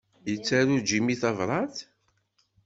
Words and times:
Yettaru 0.29 0.77
Jimmy 0.87 1.15
tabrat? 1.21 1.75